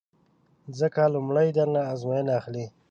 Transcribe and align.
ځکه 0.79 1.01
لومړی 1.13 1.47
در 1.57 1.67
نه 1.75 1.81
ازموینه 1.91 2.31
اخلي 2.39 2.65